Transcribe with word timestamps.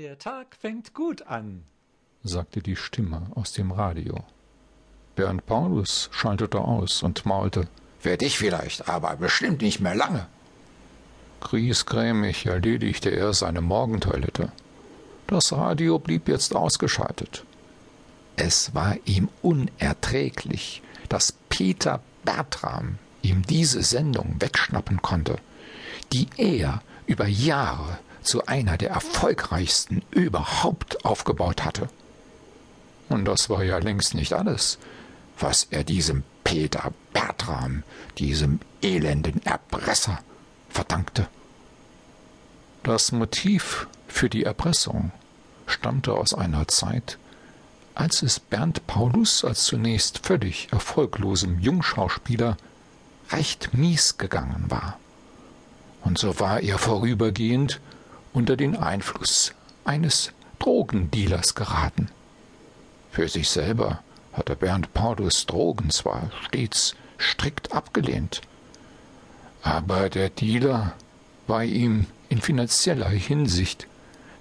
Der 0.00 0.18
Tag 0.18 0.56
fängt 0.58 0.94
gut 0.94 1.26
an, 1.26 1.62
sagte 2.22 2.62
die 2.62 2.74
Stimme 2.74 3.26
aus 3.34 3.52
dem 3.52 3.70
Radio. 3.70 4.24
Bernd 5.14 5.44
Paulus 5.44 6.08
schaltete 6.10 6.58
aus 6.58 7.02
und 7.02 7.26
maulte. 7.26 7.68
Werd 8.02 8.22
ich 8.22 8.38
vielleicht, 8.38 8.88
aber 8.88 9.14
bestimmt 9.16 9.60
nicht 9.60 9.80
mehr 9.80 9.94
lange. 9.94 10.26
Griesgrämig 11.42 12.46
erledigte 12.46 13.10
er 13.10 13.34
seine 13.34 13.60
Morgentoilette. 13.60 14.50
Das 15.26 15.52
Radio 15.52 15.98
blieb 15.98 16.28
jetzt 16.28 16.56
ausgeschaltet. 16.56 17.44
Es 18.36 18.74
war 18.74 18.96
ihm 19.04 19.28
unerträglich, 19.42 20.80
dass 21.10 21.32
Peter 21.50 22.00
Bertram 22.24 22.96
ihm 23.20 23.42
diese 23.42 23.82
Sendung 23.82 24.36
wegschnappen 24.38 25.02
konnte, 25.02 25.36
die 26.10 26.26
er 26.38 26.80
über 27.06 27.26
Jahre 27.26 27.98
zu 28.22 28.46
einer 28.46 28.76
der 28.76 28.90
erfolgreichsten 28.90 30.02
überhaupt 30.10 31.04
aufgebaut 31.04 31.64
hatte. 31.64 31.88
Und 33.08 33.24
das 33.24 33.50
war 33.50 33.64
ja 33.64 33.78
längst 33.78 34.14
nicht 34.14 34.32
alles, 34.32 34.78
was 35.38 35.66
er 35.70 35.84
diesem 35.84 36.22
Peter 36.44 36.92
Bertram, 37.12 37.82
diesem 38.18 38.60
elenden 38.82 39.44
Erpresser, 39.44 40.20
verdankte. 40.68 41.26
Das 42.82 43.12
Motiv 43.12 43.86
für 44.08 44.30
die 44.30 44.44
Erpressung 44.44 45.12
stammte 45.66 46.14
aus 46.14 46.34
einer 46.34 46.68
Zeit, 46.68 47.18
als 47.94 48.22
es 48.22 48.40
Bernd 48.40 48.86
Paulus 48.86 49.44
als 49.44 49.64
zunächst 49.64 50.26
völlig 50.26 50.72
erfolglosem 50.72 51.58
Jungschauspieler 51.58 52.56
recht 53.30 53.74
mies 53.74 54.18
gegangen 54.18 54.66
war. 54.68 54.98
Und 56.02 56.18
so 56.18 56.40
war 56.40 56.60
er 56.60 56.78
vorübergehend 56.78 57.80
unter 58.32 58.56
den 58.56 58.76
Einfluss 58.76 59.52
eines 59.84 60.32
Drogendealers 60.58 61.54
geraten. 61.54 62.08
Für 63.10 63.28
sich 63.28 63.48
selber 63.48 64.02
hatte 64.32 64.56
Bernd 64.56 64.92
Paulus 64.94 65.46
Drogen 65.46 65.90
zwar 65.90 66.30
stets 66.46 66.94
strikt 67.18 67.72
abgelehnt, 67.72 68.40
aber 69.62 70.08
der 70.08 70.30
Dealer 70.30 70.94
war 71.46 71.64
ihm 71.64 72.06
in 72.28 72.40
finanzieller 72.40 73.08
Hinsicht 73.08 73.86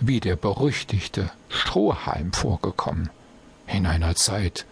wie 0.00 0.20
der 0.20 0.36
berüchtigte 0.36 1.30
Strohhalm 1.48 2.32
vorgekommen, 2.32 3.10
in 3.66 3.86
einer 3.86 4.14
Zeit, 4.14 4.66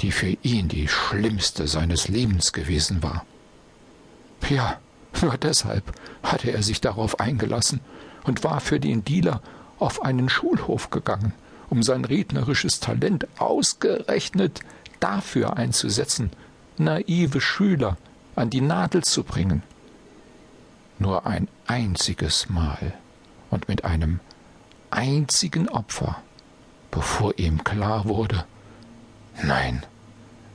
die 0.00 0.10
für 0.10 0.36
ihn 0.42 0.68
die 0.68 0.88
schlimmste 0.88 1.68
seines 1.68 2.08
Lebens 2.08 2.52
gewesen 2.52 3.02
war. 3.02 3.24
Ja, 4.48 4.78
nur 5.22 5.36
deshalb 5.36 5.92
hatte 6.22 6.50
er 6.50 6.62
sich 6.62 6.80
darauf 6.80 7.20
eingelassen 7.20 7.80
und 8.24 8.44
war 8.44 8.60
für 8.60 8.80
den 8.80 9.04
Dealer 9.04 9.40
auf 9.78 10.02
einen 10.02 10.28
Schulhof 10.28 10.90
gegangen, 10.90 11.32
um 11.70 11.82
sein 11.82 12.04
rednerisches 12.04 12.80
Talent 12.80 13.26
ausgerechnet 13.38 14.60
dafür 15.00 15.56
einzusetzen, 15.56 16.30
naive 16.78 17.40
Schüler 17.40 17.96
an 18.36 18.50
die 18.50 18.60
Nadel 18.60 19.04
zu 19.04 19.22
bringen. 19.22 19.62
Nur 20.98 21.26
ein 21.26 21.48
einziges 21.66 22.48
Mal 22.48 22.94
und 23.50 23.68
mit 23.68 23.84
einem 23.84 24.20
einzigen 24.90 25.68
Opfer, 25.68 26.22
bevor 26.90 27.38
ihm 27.38 27.64
klar 27.64 28.04
wurde, 28.06 28.44
nein, 29.42 29.84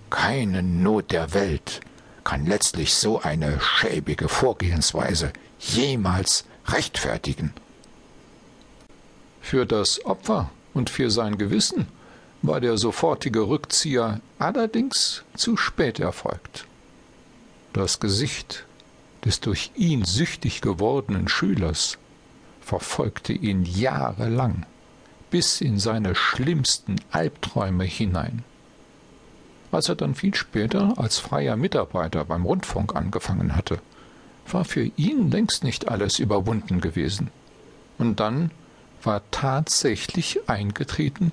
keine 0.09 0.63
Not 0.63 1.11
der 1.11 1.33
Welt 1.33 1.81
kann 2.29 2.45
letztlich 2.45 2.93
so 2.93 3.19
eine 3.19 3.59
schäbige 3.59 4.29
Vorgehensweise 4.29 5.33
jemals 5.57 6.45
rechtfertigen. 6.67 7.55
Für 9.41 9.65
das 9.65 10.05
Opfer 10.05 10.51
und 10.75 10.91
für 10.91 11.09
sein 11.09 11.39
Gewissen 11.39 11.87
war 12.43 12.61
der 12.61 12.77
sofortige 12.77 13.47
Rückzieher 13.47 14.21
allerdings 14.37 15.23
zu 15.35 15.57
spät 15.57 15.99
erfolgt. 15.99 16.67
Das 17.73 17.99
Gesicht 17.99 18.63
des 19.25 19.39
durch 19.39 19.71
ihn 19.73 20.05
süchtig 20.05 20.61
gewordenen 20.61 21.29
Schülers 21.29 21.97
verfolgte 22.61 23.33
ihn 23.33 23.65
jahrelang 23.65 24.67
bis 25.31 25.61
in 25.61 25.79
seine 25.79 26.13
schlimmsten 26.13 26.97
Albträume 27.09 27.85
hinein. 27.85 28.43
Als 29.71 29.89
er 29.89 29.95
dann 29.95 30.15
viel 30.15 30.33
später 30.33 30.93
als 30.97 31.19
freier 31.19 31.55
Mitarbeiter 31.55 32.25
beim 32.25 32.45
Rundfunk 32.45 32.95
angefangen 32.95 33.55
hatte, 33.55 33.79
war 34.47 34.65
für 34.65 34.83
ihn 34.95 35.29
längst 35.29 35.63
nicht 35.63 35.87
alles 35.89 36.19
überwunden 36.19 36.81
gewesen. 36.81 37.29
Und 37.97 38.19
dann 38.19 38.51
war 39.03 39.21
tatsächlich 39.31 40.49
eingetreten, 40.49 41.31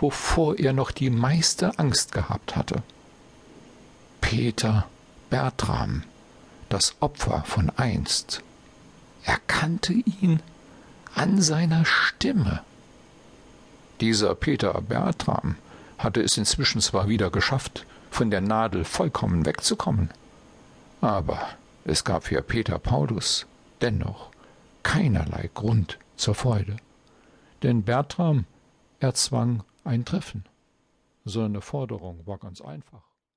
wovor 0.00 0.58
er 0.58 0.72
noch 0.72 0.92
die 0.92 1.10
meiste 1.10 1.78
Angst 1.78 2.12
gehabt 2.12 2.56
hatte. 2.56 2.82
Peter 4.20 4.86
Bertram, 5.28 6.04
das 6.68 6.94
Opfer 7.00 7.42
von 7.44 7.70
einst, 7.76 8.42
erkannte 9.24 9.92
ihn 9.92 10.40
an 11.14 11.42
seiner 11.42 11.84
Stimme. 11.84 12.62
Dieser 14.00 14.34
Peter 14.34 14.80
Bertram 14.80 15.56
hatte 16.02 16.22
es 16.22 16.36
inzwischen 16.36 16.80
zwar 16.80 17.08
wieder 17.08 17.30
geschafft, 17.30 17.86
von 18.10 18.30
der 18.30 18.40
Nadel 18.40 18.84
vollkommen 18.84 19.46
wegzukommen, 19.46 20.10
aber 21.00 21.48
es 21.84 22.04
gab 22.04 22.24
für 22.24 22.42
Peter 22.42 22.78
Paulus 22.78 23.46
dennoch 23.80 24.30
keinerlei 24.82 25.50
Grund 25.54 25.98
zur 26.16 26.34
Freude. 26.34 26.76
Denn 27.62 27.82
Bertram 27.82 28.44
erzwang 29.00 29.62
ein 29.84 30.04
Treffen. 30.04 30.44
Seine 31.24 31.60
Forderung 31.60 32.26
war 32.26 32.38
ganz 32.38 32.60
einfach. 32.60 33.11